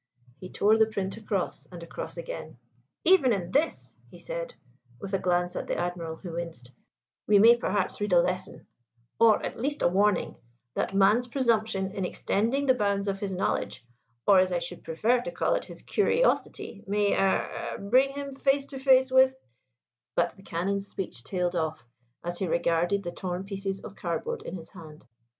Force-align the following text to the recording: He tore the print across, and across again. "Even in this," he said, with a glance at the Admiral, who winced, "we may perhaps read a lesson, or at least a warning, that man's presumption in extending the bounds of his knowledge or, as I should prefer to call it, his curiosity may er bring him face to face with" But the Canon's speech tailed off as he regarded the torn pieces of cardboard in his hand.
He 0.39 0.49
tore 0.49 0.79
the 0.79 0.87
print 0.87 1.15
across, 1.17 1.67
and 1.71 1.83
across 1.83 2.17
again. 2.17 2.57
"Even 3.05 3.31
in 3.31 3.51
this," 3.51 3.95
he 4.09 4.17
said, 4.17 4.55
with 4.99 5.13
a 5.13 5.19
glance 5.19 5.55
at 5.55 5.67
the 5.67 5.75
Admiral, 5.77 6.15
who 6.15 6.31
winced, 6.31 6.71
"we 7.27 7.37
may 7.37 7.55
perhaps 7.55 8.01
read 8.01 8.13
a 8.13 8.19
lesson, 8.19 8.65
or 9.19 9.45
at 9.45 9.59
least 9.59 9.83
a 9.83 9.87
warning, 9.87 10.37
that 10.73 10.95
man's 10.95 11.27
presumption 11.27 11.91
in 11.91 12.03
extending 12.03 12.65
the 12.65 12.73
bounds 12.73 13.07
of 13.07 13.19
his 13.19 13.35
knowledge 13.35 13.85
or, 14.25 14.39
as 14.39 14.51
I 14.51 14.57
should 14.57 14.83
prefer 14.83 15.21
to 15.21 15.31
call 15.31 15.53
it, 15.53 15.65
his 15.65 15.83
curiosity 15.83 16.83
may 16.87 17.15
er 17.15 17.77
bring 17.79 18.09
him 18.13 18.33
face 18.35 18.65
to 18.73 18.79
face 18.79 19.11
with" 19.11 19.35
But 20.15 20.33
the 20.35 20.41
Canon's 20.41 20.87
speech 20.87 21.23
tailed 21.23 21.55
off 21.55 21.87
as 22.23 22.39
he 22.39 22.47
regarded 22.47 23.03
the 23.03 23.11
torn 23.11 23.43
pieces 23.43 23.83
of 23.83 23.95
cardboard 23.95 24.41
in 24.41 24.55
his 24.55 24.71
hand. 24.71 25.05